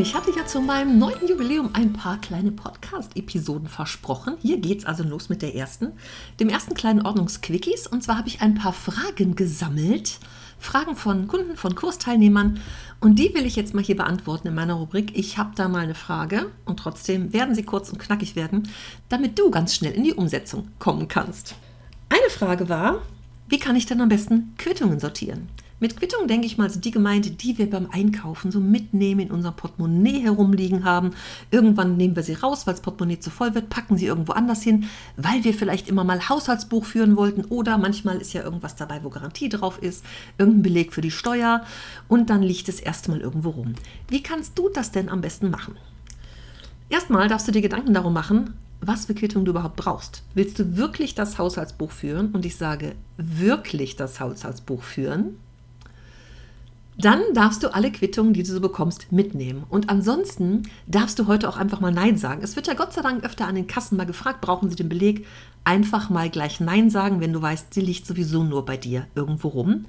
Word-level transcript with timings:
ich 0.00 0.14
hatte 0.14 0.30
ja 0.36 0.46
zu 0.46 0.60
meinem 0.60 0.98
neunten 0.98 1.26
Jubiläum 1.28 1.70
ein 1.72 1.92
paar 1.92 2.20
kleine 2.20 2.52
Podcast-Episoden 2.52 3.68
versprochen. 3.68 4.36
Hier 4.40 4.58
geht's 4.58 4.84
also 4.84 5.02
los 5.02 5.28
mit 5.28 5.42
der 5.42 5.54
ersten, 5.54 5.92
dem 6.38 6.48
ersten 6.48 6.74
kleinen 6.74 7.04
Ordnungsquickies. 7.04 7.86
Und 7.86 8.04
zwar 8.04 8.18
habe 8.18 8.28
ich 8.28 8.40
ein 8.40 8.54
paar 8.54 8.72
Fragen 8.72 9.34
gesammelt. 9.34 10.20
Fragen 10.58 10.94
von 10.94 11.26
Kunden, 11.26 11.56
von 11.56 11.74
Kursteilnehmern. 11.74 12.60
Und 13.00 13.18
die 13.18 13.34
will 13.34 13.46
ich 13.46 13.56
jetzt 13.56 13.74
mal 13.74 13.82
hier 13.82 13.96
beantworten 13.96 14.48
in 14.48 14.54
meiner 14.54 14.74
Rubrik. 14.74 15.16
Ich 15.16 15.38
habe 15.38 15.50
da 15.54 15.68
mal 15.68 15.80
eine 15.80 15.94
Frage 15.94 16.50
und 16.64 16.78
trotzdem 16.78 17.32
werden 17.32 17.54
sie 17.54 17.64
kurz 17.64 17.90
und 17.90 17.98
knackig 17.98 18.36
werden, 18.36 18.68
damit 19.08 19.38
du 19.38 19.50
ganz 19.50 19.74
schnell 19.74 19.92
in 19.92 20.04
die 20.04 20.14
Umsetzung 20.14 20.68
kommen 20.78 21.08
kannst. 21.08 21.54
Eine 22.08 22.30
Frage 22.30 22.68
war, 22.68 23.02
wie 23.48 23.58
kann 23.58 23.76
ich 23.76 23.86
denn 23.86 24.00
am 24.00 24.08
besten 24.08 24.54
Quittungen 24.58 25.00
sortieren? 25.00 25.48
Mit 25.80 25.96
Quittung 25.96 26.26
denke 26.26 26.46
ich 26.46 26.58
mal, 26.58 26.68
sind 26.68 26.84
die 26.84 26.90
gemeint, 26.90 27.42
die 27.42 27.56
wir 27.56 27.70
beim 27.70 27.88
Einkaufen 27.90 28.50
so 28.50 28.58
mitnehmen, 28.58 29.20
in 29.20 29.30
unserem 29.30 29.54
Portemonnaie 29.54 30.20
herumliegen 30.20 30.84
haben. 30.84 31.12
Irgendwann 31.52 31.96
nehmen 31.96 32.16
wir 32.16 32.24
sie 32.24 32.34
raus, 32.34 32.66
weil 32.66 32.74
das 32.74 32.82
Portemonnaie 32.82 33.20
zu 33.20 33.30
voll 33.30 33.54
wird, 33.54 33.70
packen 33.70 33.96
sie 33.96 34.06
irgendwo 34.06 34.32
anders 34.32 34.62
hin, 34.62 34.86
weil 35.16 35.44
wir 35.44 35.54
vielleicht 35.54 35.88
immer 35.88 36.02
mal 36.02 36.28
Haushaltsbuch 36.28 36.84
führen 36.84 37.16
wollten 37.16 37.44
oder 37.44 37.78
manchmal 37.78 38.16
ist 38.18 38.32
ja 38.32 38.42
irgendwas 38.42 38.74
dabei, 38.74 39.04
wo 39.04 39.10
Garantie 39.10 39.48
drauf 39.48 39.80
ist, 39.80 40.04
irgendein 40.36 40.62
Beleg 40.62 40.92
für 40.92 41.00
die 41.00 41.12
Steuer 41.12 41.64
und 42.08 42.28
dann 42.28 42.42
liegt 42.42 42.68
es 42.68 42.80
erstmal 42.80 43.20
irgendwo 43.20 43.50
rum. 43.50 43.74
Wie 44.08 44.22
kannst 44.22 44.58
du 44.58 44.68
das 44.68 44.90
denn 44.90 45.08
am 45.08 45.20
besten 45.20 45.50
machen? 45.50 45.76
Erstmal 46.88 47.28
darfst 47.28 47.46
du 47.46 47.52
dir 47.52 47.62
Gedanken 47.62 47.94
darum 47.94 48.14
machen, 48.14 48.54
was 48.80 49.06
für 49.06 49.14
Quittung 49.14 49.44
du 49.44 49.50
überhaupt 49.50 49.76
brauchst. 49.76 50.22
Willst 50.34 50.58
du 50.58 50.76
wirklich 50.76 51.14
das 51.14 51.38
Haushaltsbuch 51.38 51.90
führen? 51.90 52.30
Und 52.32 52.46
ich 52.46 52.56
sage 52.56 52.94
wirklich 53.16 53.96
das 53.96 54.20
Haushaltsbuch 54.20 54.82
führen? 54.82 55.36
Dann 57.00 57.22
darfst 57.32 57.62
du 57.62 57.72
alle 57.72 57.92
Quittungen, 57.92 58.32
die 58.32 58.42
du 58.42 58.52
so 58.52 58.60
bekommst, 58.60 59.12
mitnehmen. 59.12 59.64
Und 59.68 59.88
ansonsten 59.88 60.64
darfst 60.88 61.16
du 61.18 61.28
heute 61.28 61.48
auch 61.48 61.56
einfach 61.56 61.80
mal 61.80 61.92
Nein 61.92 62.16
sagen. 62.16 62.42
Es 62.42 62.56
wird 62.56 62.66
ja 62.66 62.74
Gott 62.74 62.92
sei 62.92 63.02
Dank 63.02 63.24
öfter 63.24 63.46
an 63.46 63.54
den 63.54 63.68
Kassen 63.68 63.96
mal 63.96 64.04
gefragt, 64.04 64.40
brauchen 64.40 64.68
sie 64.68 64.74
den 64.74 64.88
Beleg? 64.88 65.24
Einfach 65.62 66.10
mal 66.10 66.28
gleich 66.28 66.58
Nein 66.58 66.90
sagen, 66.90 67.20
wenn 67.20 67.32
du 67.32 67.40
weißt, 67.40 67.72
sie 67.72 67.82
liegt 67.82 68.04
sowieso 68.04 68.42
nur 68.42 68.64
bei 68.64 68.76
dir 68.76 69.06
irgendwo 69.14 69.48
rum. 69.48 69.86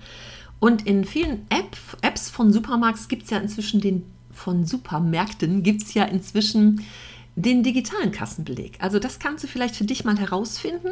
Und 0.59 0.85
in 0.85 1.03
vielen 1.03 1.47
App, 1.49 1.75
Apps 2.02 2.30
von 2.30 2.53
Supermarkts 2.53 3.07
gibt 3.07 3.23
es 3.23 3.31
ja 3.31 3.39
inzwischen 3.39 3.81
den, 3.81 4.03
von 4.31 4.65
Supermärkten 4.65 5.63
gibt 5.63 5.81
es 5.81 5.95
ja 5.95 6.03
inzwischen 6.03 6.85
den 7.35 7.63
digitalen 7.63 8.11
Kassenbeleg. 8.11 8.77
Also 8.80 8.99
das 8.99 9.17
kannst 9.17 9.43
du 9.43 9.47
vielleicht 9.47 9.75
für 9.75 9.85
dich 9.85 10.03
mal 10.03 10.19
herausfinden. 10.19 10.89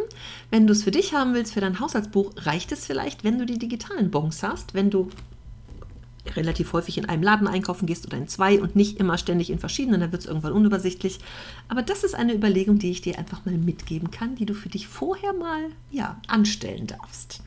Wenn 0.50 0.66
du 0.66 0.72
es 0.72 0.84
für 0.84 0.92
dich 0.92 1.14
haben 1.14 1.36
willst, 1.36 1.54
für 1.54 1.62
dein 1.62 1.80
Haushaltsbuch, 1.80 2.32
reicht 2.38 2.72
es 2.72 2.88
vielleicht, 2.88 3.24
wenn 3.24 3.38
du 3.38 3.46
die 3.46 3.60
digitalen 3.60 4.10
Bons 4.10 4.42
hast, 4.42 4.74
wenn 4.74 4.90
du 4.90 5.10
relativ 6.36 6.74
häufig 6.74 6.98
in 6.98 7.06
einem 7.06 7.24
Laden 7.24 7.48
einkaufen 7.48 7.86
gehst 7.86 8.06
oder 8.06 8.18
in 8.18 8.28
zwei 8.28 8.60
und 8.60 8.76
nicht 8.76 9.00
immer 9.00 9.18
ständig 9.18 9.50
in 9.50 9.60
verschiedenen, 9.60 10.02
dann 10.02 10.12
wird 10.12 10.24
es 10.24 10.28
irgendwann 10.28 10.54
unübersichtlich. 10.54 11.20
Aber 11.70 11.82
das 11.82 12.04
ist 12.04 12.16
eine 12.16 12.34
Überlegung, 12.34 12.80
die 12.80 12.92
ich 12.92 13.02
dir 13.02 13.18
einfach 13.18 13.46
mal 13.46 13.58
mitgeben 13.58 14.12
kann, 14.12 14.36
die 14.36 14.46
du 14.46 14.54
für 14.54 14.70
dich 14.70 14.88
vorher 14.88 15.34
mal 15.34 15.70
ja, 15.92 16.20
anstellen 16.28 16.88
darfst. 16.88 17.42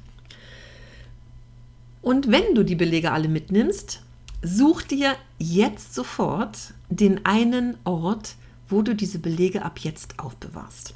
Und 2.03 2.31
wenn 2.31 2.55
du 2.55 2.65
die 2.65 2.77
Belege 2.77 3.13
alle 3.13 3.29
mitnimmst, 3.29 4.03
such 4.43 4.83
dir 4.83 5.15
jetzt 5.39 5.95
sofort 5.95 6.73
den 6.89 7.27
einen 7.27 7.77
Ort, 7.85 8.37
wo 8.69 8.83
du 8.83 8.95
diese 8.95 9.19
Belege 9.19 9.63
ab 9.65 9.79
jetzt 9.81 10.19
aufbewahrst. 10.19 10.95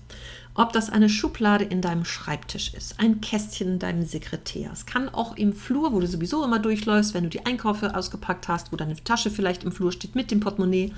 Ob 0.56 0.72
das 0.72 0.88
eine 0.88 1.08
Schublade 1.08 1.64
in 1.64 1.80
deinem 1.80 2.04
Schreibtisch 2.04 2.74
ist, 2.74 3.00
ein 3.00 3.20
Kästchen 3.20 3.72
in 3.72 3.78
deinem 3.80 4.04
Sekretär. 4.04 4.70
Es 4.72 4.86
kann 4.86 5.08
auch 5.08 5.36
im 5.36 5.52
Flur, 5.52 5.92
wo 5.92 5.98
du 5.98 6.06
sowieso 6.06 6.44
immer 6.44 6.60
durchläufst, 6.60 7.12
wenn 7.12 7.24
du 7.24 7.30
die 7.30 7.44
Einkäufe 7.44 7.96
ausgepackt 7.96 8.46
hast, 8.46 8.70
wo 8.70 8.76
deine 8.76 8.94
Tasche 8.94 9.30
vielleicht 9.30 9.64
im 9.64 9.72
Flur 9.72 9.90
steht 9.90 10.14
mit 10.14 10.30
dem 10.30 10.38
Portemonnaie. 10.38 10.92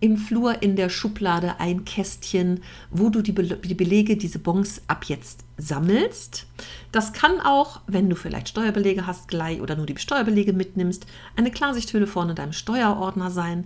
Im 0.00 0.18
Flur 0.18 0.62
in 0.62 0.76
der 0.76 0.90
Schublade 0.90 1.58
ein 1.58 1.86
Kästchen, 1.86 2.62
wo 2.90 3.08
du 3.08 3.22
die, 3.22 3.32
Be 3.32 3.44
die 3.44 3.74
Belege, 3.74 4.18
diese 4.18 4.40
Bons 4.40 4.82
ab 4.88 5.04
jetzt 5.04 5.44
sammelst. 5.56 6.44
Das 6.90 7.14
kann 7.14 7.40
auch, 7.40 7.80
wenn 7.86 8.10
du 8.10 8.16
vielleicht 8.16 8.48
Steuerbelege 8.48 9.06
hast, 9.06 9.28
gleich 9.28 9.62
oder 9.62 9.76
nur 9.76 9.86
die 9.86 9.96
Steuerbelege 9.96 10.52
mitnimmst, 10.52 11.06
eine 11.36 11.50
Klarsichthülle 11.50 12.06
vorne 12.06 12.32
in 12.32 12.36
deinem 12.36 12.52
Steuerordner 12.52 13.30
sein. 13.30 13.64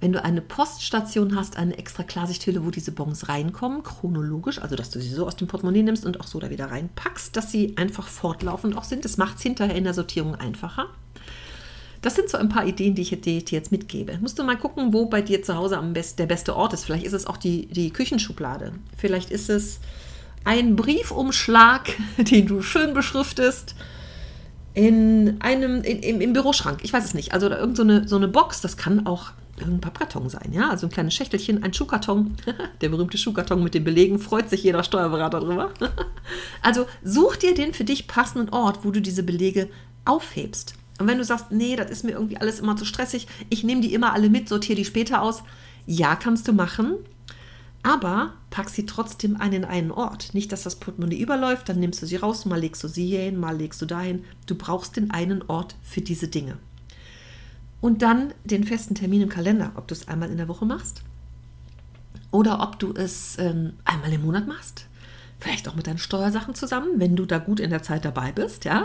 Wenn 0.00 0.12
du 0.12 0.24
eine 0.24 0.40
Poststation 0.40 1.36
hast, 1.36 1.58
eine 1.58 1.76
extra 1.76 2.02
Klarsichthülle, 2.02 2.64
wo 2.64 2.70
diese 2.70 2.90
Bons 2.90 3.28
reinkommen, 3.28 3.82
chronologisch, 3.82 4.60
also 4.60 4.74
dass 4.74 4.90
du 4.90 5.00
sie 5.00 5.10
so 5.10 5.26
aus 5.26 5.36
dem 5.36 5.46
Portemonnaie 5.46 5.82
nimmst 5.82 6.06
und 6.06 6.20
auch 6.20 6.26
so 6.26 6.38
da 6.40 6.48
wieder 6.48 6.70
reinpackst, 6.70 7.36
dass 7.36 7.52
sie 7.52 7.76
einfach 7.76 8.08
fortlaufend 8.08 8.76
auch 8.76 8.84
sind. 8.84 9.04
Das 9.04 9.18
macht 9.18 9.36
es 9.36 9.42
hinterher 9.42 9.76
in 9.76 9.84
der 9.84 9.92
Sortierung 9.92 10.34
einfacher. 10.34 10.86
Das 12.00 12.14
sind 12.14 12.30
so 12.30 12.38
ein 12.38 12.48
paar 12.48 12.66
Ideen, 12.66 12.94
die 12.94 13.02
ich 13.02 13.20
dir 13.20 13.40
jetzt 13.40 13.72
mitgebe. 13.72 14.16
Musst 14.22 14.38
du 14.38 14.42
mal 14.42 14.56
gucken, 14.56 14.94
wo 14.94 15.04
bei 15.04 15.20
dir 15.20 15.42
zu 15.42 15.54
Hause 15.54 15.76
am 15.76 15.92
best, 15.92 16.18
der 16.18 16.26
beste 16.26 16.56
Ort 16.56 16.72
ist. 16.72 16.84
Vielleicht 16.86 17.04
ist 17.04 17.12
es 17.12 17.26
auch 17.26 17.36
die, 17.36 17.66
die 17.66 17.92
Küchenschublade. 17.92 18.72
Vielleicht 18.96 19.30
ist 19.30 19.50
es 19.50 19.80
ein 20.44 20.76
Briefumschlag, 20.76 21.90
den 22.16 22.46
du 22.46 22.62
schön 22.62 22.94
beschriftest 22.94 23.74
in 24.72 25.36
einem, 25.40 25.82
in, 25.82 25.98
im, 25.98 26.20
im, 26.22 26.32
Büroschrank. 26.32 26.78
Ich 26.84 26.92
weiß 26.92 27.04
es 27.04 27.12
nicht. 27.12 27.34
Also 27.34 27.50
irgend 27.50 27.76
so 27.76 27.82
eine, 27.82 28.08
so 28.08 28.16
eine 28.16 28.28
Box, 28.28 28.62
das 28.62 28.78
kann 28.78 29.06
auch 29.06 29.32
irgendein 29.60 29.80
Pappkarton 29.80 30.28
sein, 30.28 30.52
ja, 30.52 30.70
also 30.70 30.86
ein 30.86 30.90
kleines 30.90 31.14
Schächtelchen, 31.14 31.62
ein 31.62 31.72
Schuhkarton, 31.72 32.36
der 32.80 32.88
berühmte 32.88 33.18
Schuhkarton 33.18 33.62
mit 33.62 33.74
den 33.74 33.84
Belegen, 33.84 34.18
freut 34.18 34.50
sich 34.50 34.62
jeder 34.62 34.82
Steuerberater 34.82 35.40
drüber. 35.40 35.72
also 36.62 36.86
such 37.02 37.36
dir 37.36 37.54
den 37.54 37.74
für 37.74 37.84
dich 37.84 38.06
passenden 38.06 38.50
Ort, 38.50 38.84
wo 38.84 38.90
du 38.90 39.00
diese 39.00 39.22
Belege 39.22 39.68
aufhebst. 40.04 40.74
Und 40.98 41.06
wenn 41.06 41.18
du 41.18 41.24
sagst, 41.24 41.50
nee, 41.50 41.76
das 41.76 41.90
ist 41.90 42.04
mir 42.04 42.12
irgendwie 42.12 42.36
alles 42.36 42.60
immer 42.60 42.76
zu 42.76 42.84
stressig, 42.84 43.26
ich 43.48 43.64
nehme 43.64 43.80
die 43.80 43.94
immer 43.94 44.12
alle 44.12 44.28
mit, 44.28 44.48
sortiere 44.48 44.76
die 44.76 44.84
später 44.84 45.22
aus, 45.22 45.42
ja, 45.86 46.14
kannst 46.14 46.46
du 46.46 46.52
machen, 46.52 46.96
aber 47.82 48.34
pack 48.50 48.68
sie 48.68 48.84
trotzdem 48.84 49.40
an 49.40 49.52
in 49.52 49.64
einen 49.64 49.90
Ort. 49.90 50.34
Nicht, 50.34 50.52
dass 50.52 50.64
das 50.64 50.76
Portemonnaie 50.76 51.20
überläuft, 51.20 51.68
dann 51.68 51.80
nimmst 51.80 52.02
du 52.02 52.06
sie 52.06 52.16
raus, 52.16 52.44
mal 52.44 52.60
legst 52.60 52.84
du 52.84 52.88
sie 52.88 53.06
hier 53.06 53.20
hin, 53.20 53.40
mal 53.40 53.56
legst 53.56 53.80
du 53.80 53.86
dahin. 53.86 54.24
Du 54.46 54.54
brauchst 54.54 54.96
den 54.96 55.10
einen 55.10 55.42
Ort 55.48 55.76
für 55.82 56.02
diese 56.02 56.28
Dinge. 56.28 56.58
Und 57.80 58.02
dann 58.02 58.34
den 58.44 58.64
festen 58.64 58.94
Termin 58.94 59.22
im 59.22 59.28
Kalender, 59.28 59.72
ob 59.76 59.88
du 59.88 59.94
es 59.94 60.08
einmal 60.08 60.30
in 60.30 60.36
der 60.36 60.48
Woche 60.48 60.66
machst 60.66 61.02
oder 62.30 62.60
ob 62.62 62.78
du 62.78 62.92
es 62.92 63.38
ähm, 63.38 63.74
einmal 63.84 64.12
im 64.12 64.22
Monat 64.22 64.46
machst. 64.46 64.86
Vielleicht 65.40 65.68
auch 65.68 65.74
mit 65.74 65.86
deinen 65.86 65.98
Steuersachen 65.98 66.54
zusammen, 66.54 66.88
wenn 66.96 67.16
du 67.16 67.24
da 67.24 67.38
gut 67.38 67.60
in 67.60 67.70
der 67.70 67.82
Zeit 67.82 68.04
dabei 68.04 68.30
bist, 68.30 68.66
ja. 68.66 68.84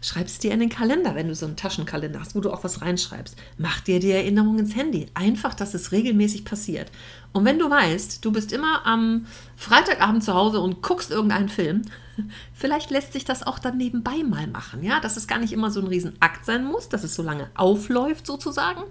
Schreibst 0.00 0.42
dir 0.42 0.52
in 0.52 0.60
den 0.60 0.70
Kalender, 0.70 1.14
wenn 1.14 1.28
du 1.28 1.34
so 1.34 1.44
einen 1.44 1.56
Taschenkalender 1.56 2.18
hast, 2.18 2.34
wo 2.34 2.40
du 2.40 2.50
auch 2.50 2.64
was 2.64 2.80
reinschreibst. 2.80 3.36
Mach 3.58 3.80
dir 3.80 4.00
die 4.00 4.10
Erinnerung 4.10 4.58
ins 4.58 4.74
Handy. 4.74 5.08
Einfach, 5.12 5.52
dass 5.52 5.74
es 5.74 5.92
regelmäßig 5.92 6.46
passiert. 6.46 6.90
Und 7.32 7.44
wenn 7.44 7.58
du 7.58 7.68
weißt, 7.68 8.24
du 8.24 8.32
bist 8.32 8.52
immer 8.52 8.86
am 8.86 9.26
Freitagabend 9.56 10.24
zu 10.24 10.32
Hause 10.32 10.60
und 10.60 10.80
guckst 10.80 11.10
irgendeinen 11.10 11.50
Film, 11.50 11.82
vielleicht 12.54 12.90
lässt 12.90 13.12
sich 13.12 13.26
das 13.26 13.46
auch 13.46 13.58
dann 13.58 13.76
nebenbei 13.76 14.22
mal 14.22 14.46
machen, 14.46 14.82
ja, 14.82 14.98
dass 14.98 15.18
es 15.18 15.26
gar 15.26 15.38
nicht 15.38 15.52
immer 15.52 15.70
so 15.70 15.80
ein 15.80 15.86
Riesenakt 15.86 16.46
sein 16.46 16.64
muss, 16.64 16.88
dass 16.88 17.04
es 17.04 17.14
so 17.14 17.22
lange 17.22 17.50
aufläuft 17.54 18.26
sozusagen, 18.26 18.82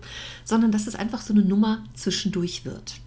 sondern 0.43 0.71
dass 0.71 0.85
es 0.85 0.95
einfach 0.95 1.21
so 1.21 1.33
eine 1.33 1.43
Nummer 1.43 1.83
zwischendurch 1.95 2.63
wird. 2.63 3.01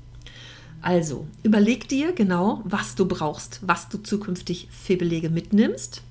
Also, 0.84 1.26
überleg 1.42 1.88
dir 1.88 2.12
genau, 2.12 2.60
was 2.64 2.94
du 2.94 3.06
brauchst, 3.06 3.60
was 3.62 3.88
du 3.88 3.96
zukünftig 3.96 4.68
für 4.70 4.98
Belege 4.98 5.30
mitnimmst. 5.30 6.02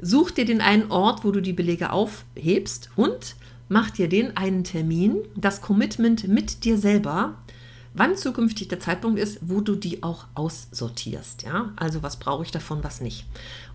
Such 0.00 0.30
dir 0.30 0.46
den 0.46 0.62
einen 0.62 0.90
Ort, 0.90 1.24
wo 1.24 1.30
du 1.30 1.42
die 1.42 1.52
Belege 1.52 1.92
aufhebst 1.92 2.88
und 2.96 3.36
mach 3.68 3.90
dir 3.90 4.08
den 4.08 4.34
einen 4.34 4.64
Termin, 4.64 5.16
das 5.36 5.60
Commitment 5.60 6.26
mit 6.26 6.64
dir 6.64 6.78
selber, 6.78 7.34
wann 7.92 8.16
zukünftig 8.16 8.68
der 8.68 8.80
Zeitpunkt 8.80 9.18
ist, 9.18 9.40
wo 9.42 9.60
du 9.60 9.74
die 9.76 10.02
auch 10.02 10.24
aussortierst. 10.32 11.42
Ja? 11.42 11.74
Also 11.76 12.02
was 12.02 12.18
brauche 12.18 12.44
ich 12.44 12.50
davon, 12.50 12.82
was 12.82 13.02
nicht. 13.02 13.26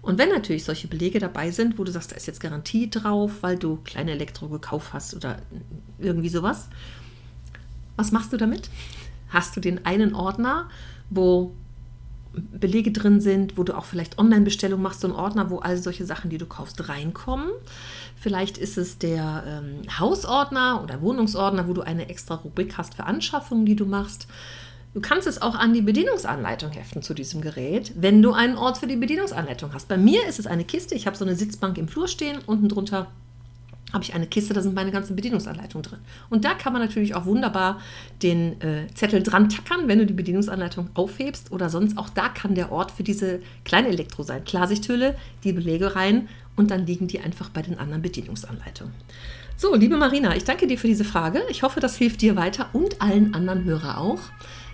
Und 0.01 0.17
wenn 0.17 0.29
natürlich 0.29 0.63
solche 0.63 0.87
Belege 0.87 1.19
dabei 1.19 1.51
sind, 1.51 1.77
wo 1.77 1.83
du 1.83 1.91
sagst, 1.91 2.11
da 2.11 2.15
ist 2.15 2.25
jetzt 2.25 2.39
Garantie 2.39 2.89
drauf, 2.89 3.33
weil 3.41 3.55
du 3.55 3.77
kleine 3.83 4.13
Elektro 4.13 4.47
gekauft 4.47 4.93
hast 4.93 5.13
oder 5.13 5.43
irgendwie 5.99 6.29
sowas, 6.29 6.69
was 7.97 8.11
machst 8.11 8.33
du 8.33 8.37
damit? 8.37 8.71
Hast 9.29 9.55
du 9.55 9.59
den 9.59 9.85
einen 9.85 10.15
Ordner, 10.15 10.69
wo 11.09 11.53
Belege 12.33 12.91
drin 12.91 13.19
sind, 13.19 13.57
wo 13.57 13.63
du 13.63 13.75
auch 13.75 13.85
vielleicht 13.85 14.19
Online-Bestellungen 14.19 14.83
machst, 14.83 15.01
so 15.01 15.07
einen 15.07 15.15
Ordner, 15.15 15.49
wo 15.49 15.59
all 15.59 15.77
solche 15.77 16.05
Sachen, 16.05 16.29
die 16.29 16.37
du 16.37 16.45
kaufst, 16.45 16.87
reinkommen. 16.87 17.49
Vielleicht 18.15 18.57
ist 18.57 18.77
es 18.77 18.97
der 18.97 19.43
ähm, 19.47 19.81
Hausordner 19.99 20.81
oder 20.83 21.01
Wohnungsordner, 21.01 21.67
wo 21.67 21.73
du 21.73 21.81
eine 21.81 22.09
extra 22.09 22.35
Rubrik 22.35 22.77
hast 22.77 22.95
für 22.95 23.05
Anschaffungen, 23.05 23.65
die 23.65 23.75
du 23.75 23.85
machst. 23.85 24.27
Du 24.93 25.01
kannst 25.01 25.27
es 25.27 25.41
auch 25.41 25.55
an 25.55 25.73
die 25.73 25.81
Bedienungsanleitung 25.81 26.71
heften 26.71 27.03
zu 27.03 27.13
diesem 27.13 27.41
Gerät, 27.41 27.91
wenn 27.95 28.21
du 28.21 28.33
einen 28.33 28.57
Ort 28.57 28.79
für 28.79 28.87
die 28.87 28.95
Bedienungsanleitung 28.95 29.73
hast. 29.73 29.87
Bei 29.87 29.97
mir 29.97 30.25
ist 30.27 30.39
es 30.39 30.47
eine 30.47 30.63
Kiste. 30.63 30.95
Ich 30.95 31.05
habe 31.05 31.15
so 31.15 31.25
eine 31.25 31.35
Sitzbank 31.35 31.77
im 31.77 31.87
Flur 31.87 32.07
stehen, 32.07 32.39
unten 32.45 32.69
drunter 32.69 33.07
habe 33.93 34.03
ich 34.03 34.13
eine 34.13 34.27
Kiste, 34.27 34.53
da 34.53 34.61
sind 34.61 34.75
meine 34.75 34.91
ganzen 34.91 35.15
Bedienungsanleitungen 35.15 35.83
drin. 35.83 35.99
Und 36.29 36.43
da 36.43 36.53
kann 36.53 36.73
man 36.73 36.81
natürlich 36.81 37.15
auch 37.15 37.25
wunderbar 37.25 37.79
den 38.21 38.59
äh, 38.61 38.87
Zettel 38.93 39.23
dran 39.23 39.49
tackern, 39.49 39.87
wenn 39.87 39.99
du 39.99 40.05
die 40.05 40.13
Bedienungsanleitung 40.13 40.89
aufhebst 40.93 41.51
oder 41.51 41.69
sonst 41.69 41.97
auch 41.97 42.09
da 42.09 42.27
kann 42.27 42.53
der 42.53 42.71
Ort 42.71 42.91
für 42.91 43.03
diese 43.03 43.39
kleine 43.63 43.87
Elektro 43.87 44.23
sein. 44.23 44.43
Klarsichthülle, 44.43 45.15
die 45.43 45.53
Belege 45.53 45.95
rein 45.95 46.27
und 46.57 46.71
dann 46.71 46.85
liegen 46.85 47.07
die 47.07 47.21
einfach 47.21 47.49
bei 47.49 47.61
den 47.61 47.79
anderen 47.79 48.01
Bedienungsanleitungen. 48.01 48.93
So, 49.55 49.73
liebe 49.73 49.97
Marina, 49.97 50.35
ich 50.35 50.43
danke 50.43 50.67
dir 50.67 50.77
für 50.77 50.87
diese 50.87 51.05
Frage. 51.05 51.41
Ich 51.49 51.63
hoffe, 51.63 51.79
das 51.79 51.95
hilft 51.95 52.21
dir 52.21 52.35
weiter 52.35 52.69
und 52.73 53.01
allen 53.01 53.33
anderen 53.33 53.63
Hörer 53.63 53.97
auch. 53.99 54.19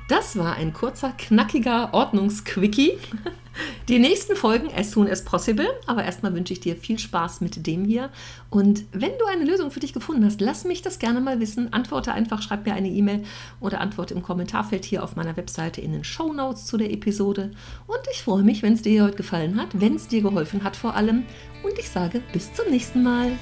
Das 0.09 0.37
war 0.37 0.55
ein 0.55 0.73
kurzer, 0.73 1.13
knackiger 1.17 1.93
Ordnungsquickie. 1.93 2.97
Die 3.89 3.99
nächsten 3.99 4.37
Folgen 4.37 4.69
as 4.73 4.91
soon 4.91 5.09
as 5.09 5.25
possible. 5.25 5.67
Aber 5.87 6.05
erstmal 6.05 6.33
wünsche 6.33 6.53
ich 6.53 6.61
dir 6.61 6.75
viel 6.75 6.97
Spaß 6.97 7.41
mit 7.41 7.67
dem 7.67 7.83
hier. 7.83 8.09
Und 8.49 8.85
wenn 8.93 9.11
du 9.19 9.25
eine 9.25 9.43
Lösung 9.43 9.71
für 9.71 9.81
dich 9.81 9.91
gefunden 9.93 10.23
hast, 10.23 10.39
lass 10.39 10.63
mich 10.63 10.81
das 10.81 10.99
gerne 10.99 11.19
mal 11.19 11.39
wissen. 11.41 11.73
Antworte 11.73 12.13
einfach, 12.13 12.41
schreib 12.41 12.65
mir 12.65 12.73
eine 12.73 12.87
E-Mail 12.87 13.23
oder 13.59 13.81
antworte 13.81 14.13
im 14.13 14.23
Kommentarfeld 14.23 14.85
hier 14.85 15.03
auf 15.03 15.15
meiner 15.15 15.35
Webseite 15.35 15.81
in 15.81 15.91
den 15.91 16.05
Show 16.05 16.31
Notes 16.31 16.65
zu 16.65 16.77
der 16.77 16.91
Episode. 16.91 17.51
Und 17.87 17.99
ich 18.11 18.21
freue 18.21 18.43
mich, 18.43 18.63
wenn 18.63 18.73
es 18.73 18.83
dir 18.83 19.03
heute 19.03 19.17
gefallen 19.17 19.59
hat, 19.59 19.69
wenn 19.73 19.95
es 19.95 20.07
dir 20.07 20.21
geholfen 20.21 20.63
hat 20.63 20.77
vor 20.77 20.95
allem. 20.95 21.25
Und 21.63 21.77
ich 21.77 21.89
sage 21.89 22.21
bis 22.31 22.53
zum 22.53 22.69
nächsten 22.69 23.03
Mal. 23.03 23.33